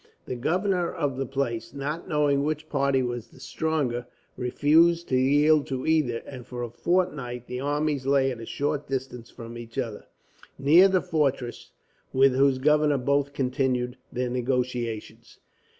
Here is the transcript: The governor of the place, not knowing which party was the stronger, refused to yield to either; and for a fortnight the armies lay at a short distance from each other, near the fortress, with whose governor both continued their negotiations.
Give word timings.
The 0.25 0.35
governor 0.35 0.91
of 0.91 1.15
the 1.15 1.27
place, 1.27 1.75
not 1.75 2.09
knowing 2.09 2.41
which 2.43 2.69
party 2.69 3.03
was 3.03 3.27
the 3.27 3.39
stronger, 3.39 4.07
refused 4.35 5.07
to 5.09 5.15
yield 5.15 5.67
to 5.67 5.85
either; 5.85 6.23
and 6.25 6.43
for 6.43 6.63
a 6.63 6.71
fortnight 6.71 7.45
the 7.45 7.59
armies 7.59 8.07
lay 8.07 8.31
at 8.31 8.39
a 8.39 8.45
short 8.47 8.87
distance 8.87 9.29
from 9.29 9.59
each 9.59 9.77
other, 9.77 10.05
near 10.57 10.87
the 10.87 11.01
fortress, 11.03 11.69
with 12.13 12.33
whose 12.33 12.57
governor 12.57 12.97
both 12.97 13.33
continued 13.33 13.95
their 14.11 14.31
negotiations. 14.31 15.37